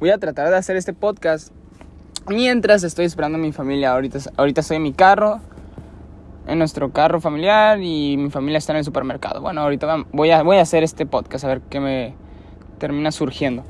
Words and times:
voy 0.00 0.10
a 0.10 0.18
tratar 0.18 0.50
de 0.50 0.56
hacer 0.56 0.76
este 0.76 0.92
podcast 0.92 1.52
mientras 2.28 2.82
estoy 2.84 3.04
esperando 3.04 3.38
a 3.38 3.40
mi 3.40 3.52
familia. 3.52 3.92
Ahorita, 3.92 4.18
ahorita 4.36 4.60
estoy 4.60 4.76
en 4.78 4.82
mi 4.82 4.92
carro, 4.92 5.40
en 6.46 6.58
nuestro 6.58 6.92
carro 6.92 7.20
familiar 7.20 7.80
y 7.80 8.16
mi 8.16 8.30
familia 8.30 8.58
está 8.58 8.72
en 8.72 8.78
el 8.78 8.84
supermercado. 8.84 9.40
Bueno, 9.40 9.62
ahorita 9.62 10.04
voy 10.12 10.30
a, 10.30 10.42
voy 10.42 10.56
a 10.56 10.62
hacer 10.62 10.82
este 10.82 11.06
podcast 11.06 11.44
a 11.44 11.48
ver 11.48 11.60
qué 11.62 11.80
me 11.80 12.14
termina 12.78 13.12
surgiendo. 13.12 13.64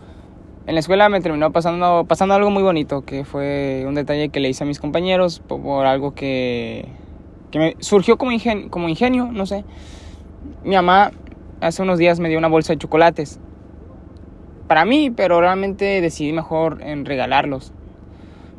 En 0.66 0.74
la 0.74 0.80
escuela 0.80 1.08
me 1.08 1.20
terminó 1.20 1.50
pasando, 1.52 2.04
pasando 2.06 2.34
algo 2.34 2.50
muy 2.50 2.62
bonito, 2.62 3.04
que 3.04 3.24
fue 3.24 3.84
un 3.86 3.94
detalle 3.94 4.28
que 4.28 4.38
le 4.38 4.48
hice 4.48 4.62
a 4.64 4.66
mis 4.66 4.78
compañeros 4.78 5.40
por, 5.40 5.86
algo 5.86 6.14
que, 6.14 6.88
que 7.50 7.58
me 7.58 7.76
surgió 7.80 8.16
como 8.16 8.30
como 8.70 8.88
ingenio, 8.88 9.30
no 9.32 9.44
sé. 9.44 9.64
Mi 10.62 10.76
mamá 10.76 11.10
hace 11.60 11.82
unos 11.82 11.98
días 11.98 12.20
me 12.20 12.28
dio 12.28 12.38
una 12.38 12.48
bolsa 12.48 12.72
de 12.72 12.78
chocolates 12.78 13.40
para 14.72 14.86
mí, 14.86 15.10
pero 15.10 15.38
realmente 15.38 16.00
decidí 16.00 16.32
mejor 16.32 16.78
en 16.80 17.04
regalarlos. 17.04 17.74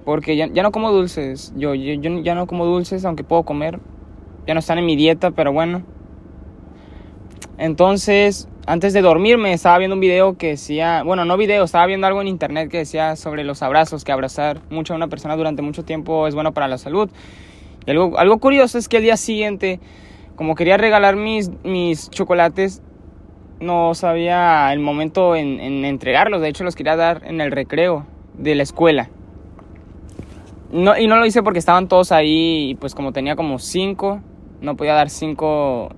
Porque 0.05 0.35
ya, 0.35 0.45
no 0.45 0.71
como 0.71 0.91
dulces, 0.91 1.51
yo, 1.55 1.73
yo, 1.73 1.95
yo 1.95 2.21
ya 2.21 2.35
no 2.35 2.45
como 2.45 2.67
dulces, 2.67 3.03
aunque 3.03 3.23
puedo 3.23 3.41
comer. 3.41 3.79
Ya 4.45 4.53
no 4.53 4.59
están 4.59 4.77
en 4.77 4.85
mi 4.85 4.95
dieta, 4.95 5.31
pero 5.31 5.51
bueno. 5.51 5.81
Entonces, 7.57 8.47
antes 8.67 8.93
de 8.93 9.01
dormirme 9.01 9.53
estaba 9.53 9.79
viendo 9.79 9.95
un 9.95 10.01
video 10.01 10.37
que 10.37 10.49
decía, 10.49 11.01
bueno, 11.01 11.25
no 11.25 11.35
video, 11.35 11.63
estaba 11.63 11.87
viendo 11.87 12.05
algo 12.05 12.21
en 12.21 12.27
internet 12.27 12.69
que 12.69 12.77
decía 12.77 13.15
sobre 13.15 13.43
los 13.43 13.63
abrazos, 13.63 14.03
que 14.03 14.11
abrazar 14.11 14.61
mucho 14.69 14.93
a 14.93 14.97
una 14.97 15.07
persona 15.07 15.35
durante 15.35 15.63
mucho 15.63 15.83
tiempo 15.83 16.27
es 16.27 16.35
bueno 16.35 16.53
para 16.53 16.67
la 16.67 16.77
salud. 16.77 17.09
Y 17.87 17.89
algo, 17.89 18.19
algo 18.19 18.37
curioso 18.37 18.77
es 18.77 18.87
que 18.87 18.97
el 18.97 19.03
día 19.03 19.17
siguiente, 19.17 19.79
como 20.35 20.53
quería 20.53 20.77
regalar 20.77 21.15
mis, 21.15 21.49
mis 21.63 22.11
chocolates, 22.11 22.83
no 23.63 23.95
sabía 23.95 24.71
el 24.73 24.79
momento 24.79 25.35
en, 25.35 25.59
en 25.59 25.85
entregarlos, 25.85 26.41
de 26.41 26.49
hecho 26.49 26.63
los 26.63 26.75
quería 26.75 26.95
dar 26.95 27.21
en 27.25 27.41
el 27.41 27.51
recreo 27.51 28.05
de 28.37 28.55
la 28.55 28.63
escuela. 28.63 29.09
No, 30.71 30.97
y 30.97 31.07
no 31.07 31.17
lo 31.17 31.25
hice 31.25 31.43
porque 31.43 31.59
estaban 31.59 31.87
todos 31.87 32.11
ahí 32.11 32.71
y 32.71 32.75
pues 32.75 32.95
como 32.95 33.11
tenía 33.13 33.35
como 33.35 33.59
cinco, 33.59 34.21
no 34.61 34.75
podía 34.75 34.93
dar 34.93 35.09
cinco 35.09 35.89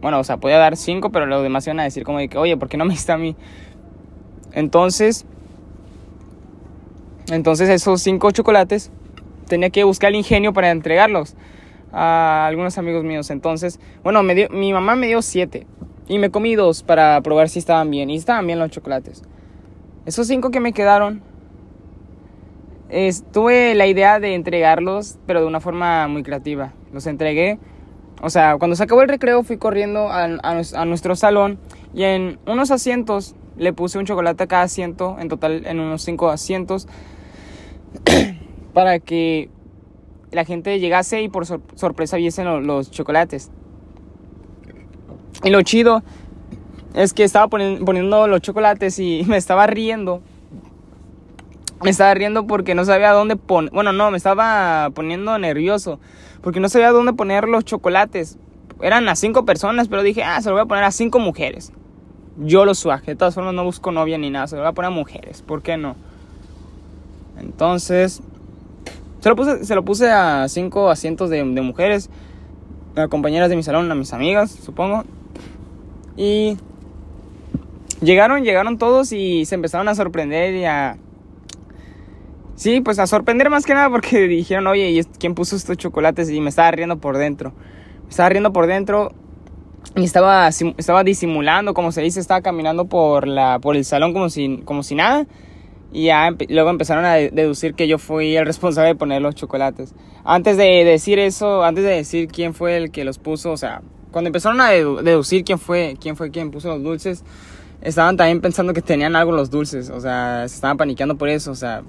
bueno, 0.00 0.20
o 0.20 0.24
sea, 0.24 0.36
podía 0.36 0.58
dar 0.58 0.76
cinco, 0.76 1.10
pero 1.10 1.26
los 1.26 1.42
demás 1.42 1.66
iban 1.66 1.80
a 1.80 1.84
decir 1.84 2.04
como 2.04 2.18
de 2.18 2.28
que, 2.28 2.38
oye, 2.38 2.56
¿por 2.56 2.68
qué 2.68 2.76
no 2.76 2.84
me 2.84 2.94
está 2.94 3.14
a 3.14 3.18
mí? 3.18 3.36
Entonces, 4.52 5.26
entonces 7.30 7.68
esos 7.68 8.00
cinco 8.00 8.30
chocolates 8.30 8.90
tenía 9.48 9.70
que 9.70 9.84
buscar 9.84 10.10
el 10.10 10.16
ingenio 10.16 10.52
para 10.52 10.70
entregarlos 10.70 11.36
a 11.92 12.46
algunos 12.46 12.78
amigos 12.78 13.04
míos. 13.04 13.30
Entonces, 13.30 13.80
bueno, 14.04 14.22
me 14.22 14.34
dio, 14.34 14.48
mi 14.50 14.72
mamá 14.72 14.94
me 14.94 15.08
dio 15.08 15.20
siete 15.20 15.66
y 16.08 16.18
me 16.18 16.30
comí 16.30 16.54
dos 16.54 16.82
para 16.82 17.20
probar 17.20 17.48
si 17.48 17.58
estaban 17.58 17.90
bien. 17.90 18.10
Y 18.10 18.16
estaban 18.16 18.46
bien 18.46 18.58
los 18.58 18.70
chocolates. 18.70 19.22
Esos 20.06 20.26
cinco 20.26 20.50
que 20.50 20.60
me 20.60 20.72
quedaron, 20.72 21.22
tuve 23.32 23.74
la 23.74 23.86
idea 23.86 24.18
de 24.18 24.34
entregarlos, 24.34 25.18
pero 25.26 25.40
de 25.40 25.46
una 25.46 25.60
forma 25.60 26.08
muy 26.08 26.22
creativa. 26.22 26.72
Los 26.92 27.06
entregué 27.06 27.58
o 28.20 28.30
sea, 28.30 28.56
cuando 28.58 28.76
se 28.76 28.82
acabó 28.82 29.02
el 29.02 29.08
recreo 29.08 29.42
fui 29.44 29.58
corriendo 29.58 30.08
a, 30.10 30.26
nuestro 30.84 31.14
salón 31.14 31.58
y 31.94 32.02
en 32.02 32.38
unos 32.46 32.70
asientos 32.70 33.36
le 33.56 33.72
puse 33.72 33.98
un 33.98 34.06
chocolate 34.06 34.44
a 34.44 34.46
cada 34.46 34.62
asiento, 34.62 35.16
en 35.20 35.28
total 35.28 35.66
en 35.66 35.78
unos 35.78 36.02
cinco 36.02 36.28
asientos, 36.28 36.88
para 38.74 38.98
que 38.98 39.50
la 40.32 40.44
gente 40.44 40.78
llegase 40.80 41.22
y 41.22 41.28
por 41.28 41.46
sorpresa 41.46 42.16
viesen 42.16 42.66
los 42.66 42.90
chocolates. 42.90 43.50
Y 45.44 45.50
lo 45.50 45.62
chido 45.62 46.02
es 46.94 47.12
que 47.12 47.24
estaba 47.24 47.48
poniendo 47.48 48.26
los 48.26 48.40
chocolates 48.40 48.98
y 48.98 49.24
me 49.28 49.36
estaba 49.36 49.66
riendo. 49.66 50.22
Me 51.82 51.90
estaba 51.90 52.12
riendo 52.14 52.46
porque 52.46 52.74
no 52.74 52.84
sabía 52.84 53.12
dónde 53.12 53.36
poner. 53.36 53.72
Bueno, 53.72 53.92
no, 53.92 54.10
me 54.10 54.16
estaba 54.16 54.90
poniendo 54.90 55.38
nervioso 55.38 56.00
porque 56.42 56.60
no 56.60 56.68
sabía 56.68 56.90
dónde 56.90 57.12
poner 57.12 57.48
los 57.48 57.64
chocolates. 57.64 58.38
Eran 58.80 59.08
a 59.08 59.16
cinco 59.16 59.44
personas, 59.44 59.88
pero 59.88 60.02
dije, 60.02 60.22
ah, 60.22 60.40
se 60.40 60.48
lo 60.48 60.54
voy 60.54 60.62
a 60.62 60.66
poner 60.66 60.84
a 60.84 60.90
cinco 60.90 61.18
mujeres. 61.18 61.72
Yo 62.38 62.64
lo 62.64 62.74
suaje, 62.74 63.12
de 63.12 63.16
todas 63.16 63.34
formas 63.34 63.54
no 63.54 63.64
busco 63.64 63.90
novia 63.90 64.16
ni 64.16 64.30
nada, 64.30 64.46
se 64.46 64.54
lo 64.54 64.62
voy 64.62 64.70
a 64.70 64.72
poner 64.72 64.92
a 64.92 64.94
mujeres, 64.94 65.42
¿por 65.42 65.60
qué 65.60 65.76
no? 65.76 65.96
Entonces, 67.36 68.22
se 69.18 69.28
lo 69.28 69.34
puse, 69.34 69.64
se 69.64 69.74
lo 69.74 69.84
puse 69.84 70.08
a 70.08 70.46
cinco 70.48 70.88
asientos 70.88 71.30
de, 71.30 71.38
de 71.38 71.60
mujeres, 71.60 72.10
a 72.94 73.08
compañeras 73.08 73.50
de 73.50 73.56
mi 73.56 73.64
salón, 73.64 73.90
a 73.90 73.94
mis 73.96 74.12
amigas, 74.12 74.52
supongo. 74.52 75.04
Y 76.18 76.58
llegaron, 78.02 78.42
llegaron 78.42 78.76
todos 78.76 79.12
y 79.12 79.46
se 79.46 79.54
empezaron 79.54 79.88
a 79.88 79.94
sorprender 79.94 80.54
y 80.54 80.64
a 80.64 80.98
Sí, 82.58 82.80
pues 82.80 82.98
a 82.98 83.06
sorprender 83.06 83.50
más 83.50 83.64
que 83.64 83.72
nada 83.72 83.88
porque 83.88 84.18
dijeron, 84.26 84.66
oye, 84.66 84.90
¿y 84.90 85.04
quién 85.20 85.36
puso 85.36 85.54
estos 85.54 85.76
chocolates? 85.76 86.28
Y 86.28 86.40
me 86.40 86.48
estaba 86.50 86.72
riendo 86.72 86.98
por 86.98 87.16
dentro. 87.16 87.52
Me 88.02 88.10
estaba 88.10 88.30
riendo 88.30 88.52
por 88.52 88.66
dentro 88.66 89.12
y 89.94 90.02
estaba, 90.02 90.48
estaba 90.48 91.04
disimulando, 91.04 91.72
como 91.72 91.92
se 91.92 92.02
dice, 92.02 92.18
estaba 92.18 92.40
caminando 92.40 92.86
por, 92.86 93.28
la, 93.28 93.60
por 93.60 93.76
el 93.76 93.84
salón 93.84 94.12
como 94.12 94.28
si, 94.28 94.60
como 94.64 94.82
si 94.82 94.96
nada. 94.96 95.28
Y 95.92 96.06
ya 96.06 96.30
luego 96.48 96.70
empezaron 96.70 97.04
a 97.04 97.14
deducir 97.14 97.74
que 97.74 97.86
yo 97.86 97.96
fui 97.98 98.34
el 98.34 98.44
responsable 98.52 98.88
de 98.88 98.96
poner 98.96 99.22
los 99.22 99.36
chocolates. 99.36 99.94
Antes 100.24 100.56
de 100.56 100.84
decir 100.84 101.20
eso, 101.20 101.62
antes 101.62 101.84
de 101.84 101.90
decir 101.90 102.26
quién 102.26 102.54
fue 102.54 102.76
el 102.76 102.90
que 102.90 103.04
los 103.04 103.20
puso, 103.20 103.52
o 103.52 103.56
sea, 103.56 103.82
cuando 104.10 104.28
empezaron 104.28 104.60
a 104.60 104.70
deducir 104.70 105.44
quién 105.44 105.58
fue, 105.58 105.96
quién 106.00 106.16
fue 106.16 106.30
quien 106.30 106.50
puso 106.50 106.68
los 106.68 106.82
dulces, 106.82 107.24
estaban 107.80 108.16
también 108.16 108.40
pensando 108.40 108.72
que 108.72 108.82
tenían 108.82 109.16
algo 109.16 109.32
los 109.32 109.50
dulces, 109.50 109.90
o 109.90 110.00
sea, 110.00 110.46
se 110.48 110.54
estaban 110.54 110.76
paniqueando 110.76 111.16
por 111.16 111.28
eso, 111.28 111.50
o 111.50 111.54
sea, 111.54 111.82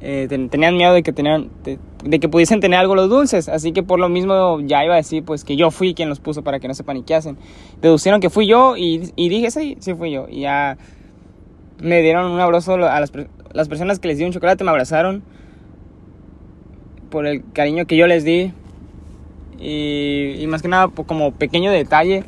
eh, 0.00 0.28
tenían 0.28 0.76
miedo 0.76 0.92
de 0.92 1.02
que, 1.02 1.12
tenían, 1.12 1.48
de, 1.62 2.20
que 2.20 2.28
pudiesen 2.28 2.60
tener 2.60 2.78
algo 2.78 2.94
los 2.94 3.08
dulces, 3.08 3.48
así 3.48 3.72
que 3.72 3.82
por 3.82 3.98
lo 3.98 4.08
mismo 4.08 4.60
ya 4.60 4.84
iba 4.84 4.94
a 4.94 4.98
decir 4.98 5.24
pues 5.24 5.44
que 5.44 5.56
yo 5.56 5.70
fui 5.70 5.94
quien 5.94 6.08
los 6.08 6.20
puso 6.20 6.42
para 6.42 6.60
que 6.60 6.68
no 6.68 6.74
se 6.74 6.84
paniqueasen. 6.84 7.38
Deducieron 7.80 8.20
que 8.20 8.28
fui 8.28 8.46
yo 8.46 8.76
y, 8.76 9.12
y 9.16 9.28
dije, 9.30 9.50
sí, 9.50 9.78
sí 9.80 9.94
fui 9.94 10.10
yo. 10.10 10.26
Y 10.28 10.40
ya 10.40 10.76
me 11.80 12.02
dieron 12.02 12.30
un 12.30 12.40
abrazo 12.40 12.74
a 12.74 13.00
las, 13.00 13.12
las 13.52 13.68
personas 13.68 13.98
que 13.98 14.08
les 14.08 14.18
di 14.18 14.24
un 14.24 14.32
chocolate, 14.32 14.62
me 14.62 14.70
abrazaron 14.70 15.22
por 17.10 17.26
el 17.26 17.42
cariño 17.52 17.86
que 17.86 17.96
yo 17.96 18.06
les 18.06 18.24
di 18.24 18.52
y, 19.58 20.36
y 20.38 20.46
más 20.46 20.62
que 20.62 20.68
nada 20.68 20.88
como 20.88 21.32
pequeño 21.32 21.70
detalle 21.70 22.24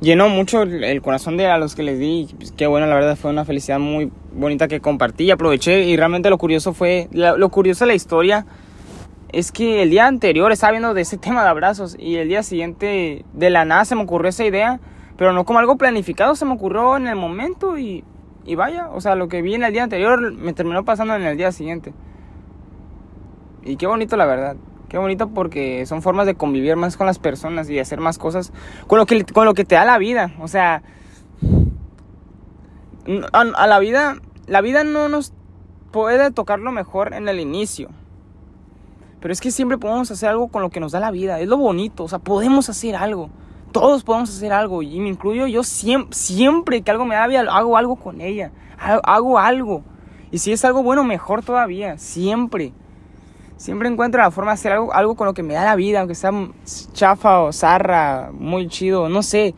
llenó 0.00 0.28
mucho 0.28 0.62
el 0.62 1.02
corazón 1.02 1.36
de 1.36 1.46
a 1.46 1.58
los 1.58 1.74
que 1.74 1.82
les 1.82 1.98
di. 1.98 2.28
Pues, 2.36 2.52
qué 2.52 2.66
bueno, 2.66 2.86
la 2.86 2.94
verdad 2.94 3.16
fue 3.16 3.30
una 3.30 3.44
felicidad 3.44 3.80
muy 3.80 4.12
bonita 4.32 4.68
que 4.68 4.80
compartí 4.80 5.24
y 5.24 5.30
aproveché. 5.30 5.84
Y 5.84 5.96
realmente 5.96 6.30
lo 6.30 6.38
curioso 6.38 6.72
fue, 6.72 7.08
lo 7.12 7.48
curioso 7.48 7.84
de 7.84 7.88
la 7.88 7.94
historia 7.94 8.46
es 9.32 9.50
que 9.50 9.82
el 9.82 9.90
día 9.90 10.06
anterior 10.06 10.52
estaba 10.52 10.72
viendo 10.72 10.94
de 10.94 11.00
ese 11.02 11.18
tema 11.18 11.42
de 11.42 11.48
abrazos 11.48 11.96
y 11.98 12.16
el 12.16 12.28
día 12.28 12.42
siguiente 12.42 13.24
de 13.32 13.50
la 13.50 13.64
nada 13.64 13.84
se 13.84 13.96
me 13.96 14.02
ocurrió 14.02 14.28
esa 14.28 14.44
idea, 14.44 14.80
pero 15.16 15.32
no 15.32 15.44
como 15.44 15.58
algo 15.58 15.76
planificado, 15.76 16.36
se 16.36 16.44
me 16.44 16.52
ocurrió 16.52 16.96
en 16.96 17.08
el 17.08 17.16
momento 17.16 17.78
y, 17.78 18.04
y 18.44 18.54
vaya, 18.54 18.90
o 18.90 19.00
sea, 19.00 19.14
lo 19.14 19.28
que 19.28 19.42
vi 19.42 19.54
en 19.54 19.64
el 19.64 19.72
día 19.72 19.82
anterior 19.82 20.32
me 20.32 20.52
terminó 20.52 20.84
pasando 20.84 21.16
en 21.16 21.22
el 21.22 21.36
día 21.36 21.50
siguiente. 21.50 21.92
Y 23.64 23.76
qué 23.76 23.86
bonito 23.86 24.16
la 24.16 24.26
verdad. 24.26 24.56
Qué 24.94 24.98
bonito 24.98 25.28
porque 25.30 25.86
son 25.86 26.02
formas 26.02 26.24
de 26.24 26.36
convivir 26.36 26.76
más 26.76 26.96
con 26.96 27.08
las 27.08 27.18
personas 27.18 27.68
y 27.68 27.80
hacer 27.80 27.98
más 27.98 28.16
cosas 28.16 28.52
con 28.86 28.96
lo 28.96 29.06
que, 29.06 29.24
con 29.24 29.44
lo 29.44 29.52
que 29.52 29.64
te 29.64 29.74
da 29.74 29.84
la 29.84 29.98
vida. 29.98 30.30
O 30.40 30.46
sea, 30.46 30.84
a, 33.32 33.66
la 33.66 33.78
vida, 33.80 34.18
la 34.46 34.60
vida 34.60 34.84
no 34.84 35.08
nos 35.08 35.32
puede 35.90 36.30
tocar 36.30 36.60
lo 36.60 36.70
mejor 36.70 37.12
en 37.12 37.28
el 37.28 37.40
inicio. 37.40 37.88
Pero 39.18 39.32
es 39.32 39.40
que 39.40 39.50
siempre 39.50 39.78
podemos 39.78 40.12
hacer 40.12 40.28
algo 40.28 40.46
con 40.46 40.62
lo 40.62 40.70
que 40.70 40.78
nos 40.78 40.92
da 40.92 41.00
la 41.00 41.10
vida. 41.10 41.40
Es 41.40 41.48
lo 41.48 41.56
bonito. 41.56 42.04
O 42.04 42.08
sea, 42.08 42.20
podemos 42.20 42.68
hacer 42.68 42.94
algo. 42.94 43.30
Todos 43.72 44.04
podemos 44.04 44.30
hacer 44.30 44.52
algo. 44.52 44.80
Y 44.84 45.00
me 45.00 45.08
incluyo 45.08 45.48
yo 45.48 45.64
siempre, 45.64 46.16
siempre 46.16 46.82
que 46.82 46.92
algo 46.92 47.04
me 47.04 47.16
da 47.16 47.26
vida, 47.26 47.40
hago 47.50 47.76
algo 47.76 47.96
con 47.96 48.20
ella. 48.20 48.52
Hago 48.78 49.40
algo. 49.40 49.82
Y 50.30 50.38
si 50.38 50.52
es 50.52 50.64
algo 50.64 50.84
bueno, 50.84 51.02
mejor 51.02 51.42
todavía. 51.44 51.98
Siempre. 51.98 52.72
Siempre 53.56 53.88
encuentro 53.88 54.20
la 54.20 54.30
forma 54.30 54.50
de 54.50 54.54
hacer 54.54 54.72
algo, 54.72 54.92
algo 54.92 55.14
con 55.14 55.26
lo 55.26 55.34
que 55.34 55.42
me 55.42 55.54
da 55.54 55.64
la 55.64 55.76
vida, 55.76 56.00
aunque 56.00 56.14
sea 56.14 56.32
chafa 56.92 57.40
o 57.40 57.52
zarra, 57.52 58.30
muy 58.32 58.68
chido, 58.68 59.08
no 59.08 59.22
sé. 59.22 59.54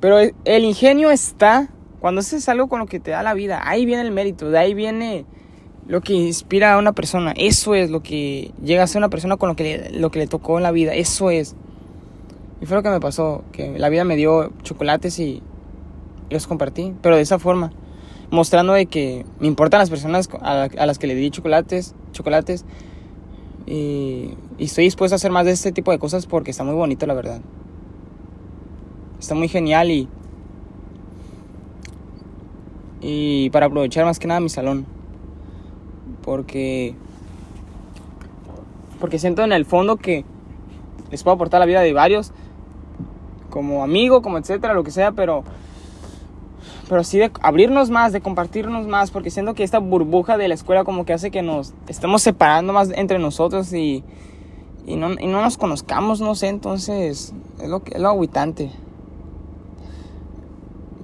Pero 0.00 0.18
el 0.18 0.64
ingenio 0.64 1.10
está 1.10 1.68
cuando 2.00 2.20
haces 2.20 2.48
algo 2.48 2.68
con 2.68 2.80
lo 2.80 2.86
que 2.86 3.00
te 3.00 3.10
da 3.10 3.22
la 3.22 3.34
vida. 3.34 3.60
Ahí 3.64 3.84
viene 3.84 4.02
el 4.02 4.10
mérito, 4.10 4.50
de 4.50 4.58
ahí 4.58 4.74
viene 4.74 5.26
lo 5.86 6.00
que 6.00 6.14
inspira 6.14 6.74
a 6.74 6.78
una 6.78 6.92
persona. 6.92 7.32
Eso 7.36 7.74
es 7.74 7.90
lo 7.90 8.02
que 8.02 8.52
llega 8.62 8.82
a 8.82 8.86
ser 8.86 8.98
una 8.98 9.10
persona 9.10 9.36
con 9.36 9.48
lo 9.48 9.56
que 9.56 9.64
le, 9.64 9.98
lo 9.98 10.10
que 10.10 10.18
le 10.18 10.26
tocó 10.26 10.56
en 10.56 10.62
la 10.62 10.72
vida. 10.72 10.94
Eso 10.94 11.30
es. 11.30 11.54
Y 12.60 12.66
fue 12.66 12.76
lo 12.76 12.82
que 12.82 12.90
me 12.90 13.00
pasó, 13.00 13.44
que 13.52 13.78
la 13.78 13.88
vida 13.90 14.04
me 14.04 14.16
dio 14.16 14.50
chocolates 14.62 15.18
y 15.18 15.42
los 16.30 16.46
compartí, 16.46 16.94
pero 17.02 17.16
de 17.16 17.22
esa 17.22 17.38
forma 17.38 17.70
mostrando 18.30 18.72
de 18.72 18.86
que 18.86 19.24
me 19.40 19.46
importan 19.46 19.80
las 19.80 19.90
personas 19.90 20.28
a, 20.40 20.86
las 20.86 20.98
que 20.98 21.06
le 21.06 21.14
di 21.14 21.30
chocolates, 21.30 21.94
chocolates 22.16 22.64
y, 23.66 24.34
estoy 24.58 24.84
dispuesto 24.84 25.14
a 25.14 25.16
hacer 25.16 25.30
más 25.30 25.44
de 25.44 25.52
este 25.52 25.72
tipo 25.72 25.90
de 25.90 25.98
cosas 25.98 26.26
porque 26.26 26.50
está 26.50 26.64
muy 26.64 26.74
bonito 26.74 27.06
la 27.06 27.14
verdad. 27.14 27.40
Está 29.18 29.34
muy 29.34 29.48
genial 29.48 29.90
y 29.90 30.08
y 33.00 33.50
para 33.50 33.66
aprovechar 33.66 34.04
más 34.04 34.18
que 34.18 34.26
nada 34.26 34.40
mi 34.40 34.48
salón. 34.48 34.86
Porque 36.22 36.94
porque 39.00 39.18
siento 39.18 39.44
en 39.44 39.52
el 39.52 39.64
fondo 39.64 39.96
que 39.96 40.24
les 41.10 41.22
puedo 41.22 41.34
aportar 41.34 41.60
la 41.60 41.66
vida 41.66 41.80
de 41.80 41.92
varios 41.92 42.32
como 43.50 43.82
amigo, 43.82 44.22
como 44.22 44.38
etcétera, 44.38 44.74
lo 44.74 44.84
que 44.84 44.90
sea, 44.90 45.12
pero 45.12 45.44
pero 46.88 47.04
sí 47.04 47.18
de 47.18 47.30
abrirnos 47.42 47.90
más, 47.90 48.12
de 48.12 48.20
compartirnos 48.20 48.86
más, 48.86 49.10
porque 49.10 49.30
siento 49.30 49.54
que 49.54 49.64
esta 49.64 49.78
burbuja 49.78 50.36
de 50.36 50.48
la 50.48 50.54
escuela 50.54 50.84
como 50.84 51.04
que 51.04 51.12
hace 51.12 51.30
que 51.30 51.42
nos 51.42 51.74
estemos 51.88 52.22
separando 52.22 52.72
más 52.72 52.90
entre 52.94 53.18
nosotros 53.18 53.72
y, 53.72 54.04
y, 54.86 54.96
no, 54.96 55.12
y 55.18 55.26
no 55.26 55.42
nos 55.42 55.56
conozcamos, 55.56 56.20
no 56.20 56.34
sé, 56.34 56.48
entonces 56.48 57.34
es 57.60 57.68
lo, 57.68 57.82
es 57.90 58.00
lo 58.00 58.08
aguitante. 58.08 58.70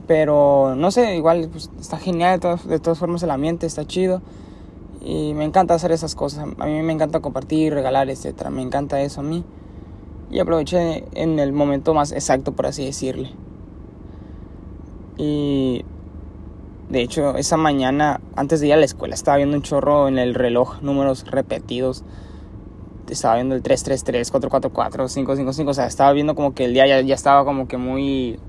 Pero 0.06 0.75
no 0.76 0.90
sé, 0.90 1.17
igual 1.17 1.49
pues, 1.50 1.70
está 1.81 1.96
genial, 1.96 2.40
de 2.40 2.79
todas, 2.79 2.99
formas 2.99 3.23
el 3.23 3.31
ambiente 3.31 3.67
está 3.67 3.87
chido. 3.87 4.20
Y 5.00 5.34
me 5.34 5.44
encanta 5.44 5.75
hacer 5.75 5.90
esas 5.90 6.14
cosas. 6.14 6.46
A 6.58 6.67
mí 6.67 6.82
me 6.82 6.93
encanta 6.93 7.20
compartir, 7.20 7.75
regalar, 7.75 8.08
etcétera. 8.08 8.50
Me 8.50 8.62
encanta 8.62 9.00
eso 9.00 9.20
a 9.20 9.25
mí. 9.25 9.44
Y 10.31 10.38
aproveché 10.38 11.05
en 11.14 11.38
el 11.38 11.52
momento 11.52 11.93
más 11.93 12.12
exacto, 12.12 12.52
por 12.52 12.67
así 12.67 12.84
decirle. 12.84 13.31
Y 15.24 15.84
de 16.88 17.00
hecho, 17.00 17.36
esa 17.36 17.56
mañana, 17.56 18.20
antes 18.34 18.60
de 18.60 18.66
ir 18.66 18.72
a 18.72 18.76
la 18.76 18.84
escuela, 18.84 19.14
estaba 19.14 19.36
viendo 19.36 19.56
un 19.56 19.62
chorro 19.62 20.08
en 20.08 20.19
el 20.19 20.34
reloj, 20.34 20.82
números 20.82 21.24
repetidos. 21.30 22.02
Estaba 23.08 23.36
viendo 23.36 23.54
el 23.54 23.62
333, 23.62 24.32
444, 24.32 25.06
555. 25.06 25.70
O 25.70 25.74
sea, 25.74 25.86
estaba 25.86 26.12
viendo 26.12 26.34
como 26.34 26.54
que 26.54 26.64
el 26.64 26.74
día 26.74 27.00
ya, 27.02 27.14
estaba 27.14 27.44
como 27.44 27.69
que 27.69 27.76
muy 27.76 28.40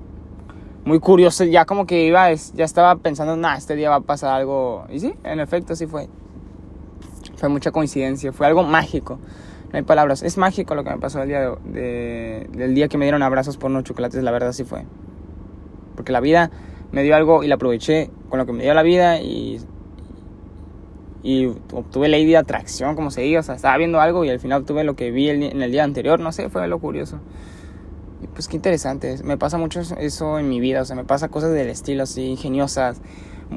muy 0.84 1.00
curioso, 1.00 1.44
ya 1.44 1.66
como 1.66 1.86
que 1.86 2.08
iba, 2.08 2.34
ya 2.34 2.66
estaba 2.66 2.96
pensando, 2.96 3.38
nah, 3.38 3.56
este 3.56 3.76
día 3.76 3.92
va 3.92 3.98
a 3.98 4.02
pasar 4.02 4.34
algo. 4.34 4.86
Y 4.90 5.00
sí, 5.00 5.14
en 5.24 5.40
efecto, 5.40 5.76
sí 5.76 5.86
fue. 5.86 6.10
Fue 7.36 7.50
mucha 7.50 7.70
coincidencia, 7.70 8.34
fue 8.34 8.48
algo 8.48 8.64
mágico. 8.64 9.20
No 9.72 9.78
hay 9.78 9.84
palabras. 9.84 10.24
Es 10.24 10.40
mágico 10.40 10.74
lo 10.74 10.84
que 10.84 10.90
me 10.90 10.98
pasó 10.98 11.22
el 11.22 11.28
día 11.28 11.52
de, 11.66 12.50
del 12.52 12.74
día 12.74 12.88
que 12.88 12.98
me 12.98 13.06
dieron 13.06 13.22
abrazos 13.22 13.58
por 13.58 13.70
unos 13.70 13.84
chocolates, 13.84 14.24
la 14.24 14.32
verdad 14.32 14.54
sí 14.54 14.64
fue. 14.64 14.86
Porque 15.96 16.12
la 16.12 16.20
vida 16.20 16.52
me 16.92 17.04
dio 17.04 17.16
algo 17.16 17.44
y 17.44 17.48
la 17.48 17.56
aproveché 17.56 18.10
con 18.30 18.40
lo 18.40 18.46
que 18.46 18.54
me 18.54 18.64
dio 18.64 18.74
la 18.74 18.84
vida 18.84 19.20
y, 19.22 19.60
y 21.24 21.48
obtuve 21.72 22.10
ley 22.10 22.26
de 22.26 22.38
atracción, 22.38 22.96
como 22.96 23.12
se 23.12 23.22
diga. 23.22 23.40
O 23.40 23.44
sea, 23.44 23.56
estaba 23.56 23.78
viendo 23.78 24.00
algo 24.02 24.26
y 24.26 24.30
al 24.30 24.40
final 24.40 24.62
obtuve 24.62 24.84
lo 24.84 24.96
que 24.96 25.12
vi 25.12 25.30
en 25.30 25.62
el 25.62 25.72
día 25.72 25.84
anterior. 25.84 26.20
No 26.20 26.32
sé, 26.32 26.50
fue 26.50 26.68
lo 26.68 26.80
curioso. 26.80 27.20
Y 28.22 28.28
pues 28.28 28.48
qué 28.48 28.56
interesante. 28.56 29.18
Me 29.24 29.38
pasa 29.38 29.58
mucho 29.58 29.82
eso 29.82 30.40
en 30.40 30.50
mi 30.50 30.60
vida. 30.60 30.82
O 30.82 30.86
sea, 30.86 30.96
me 30.96 31.04
pasa 31.04 31.30
cosas 31.30 31.52
del 31.52 31.70
estilo 31.70 32.04
así, 32.04 32.24
ingeniosas. 32.24 33.02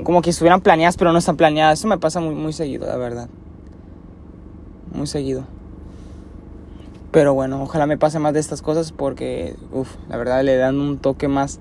Como 0.02 0.22
que 0.22 0.30
estuvieran 0.30 0.60
planeadas, 0.60 0.96
pero 0.96 1.12
no 1.12 1.18
están 1.18 1.36
planeadas. 1.36 1.78
Eso 1.78 1.88
me 1.88 1.98
pasa 1.98 2.20
muy, 2.20 2.34
muy 2.34 2.52
seguido, 2.52 2.86
la 2.86 2.96
verdad. 2.96 3.28
Muy 4.92 5.06
seguido. 5.06 5.46
Pero 7.12 7.32
bueno, 7.32 7.62
ojalá 7.62 7.86
me 7.86 7.96
pase 7.96 8.18
más 8.18 8.34
de 8.34 8.40
estas 8.40 8.60
cosas 8.60 8.92
porque, 8.92 9.54
uff, 9.72 9.94
la 10.08 10.16
verdad 10.16 10.42
le 10.42 10.56
dan 10.56 10.78
un 10.80 10.98
toque 10.98 11.28
más, 11.28 11.60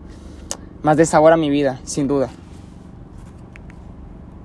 más 0.83 0.97
de 0.97 1.05
sabor 1.05 1.33
a 1.33 1.37
mi 1.37 1.49
vida, 1.49 1.79
sin 1.83 2.07
duda. 2.07 2.29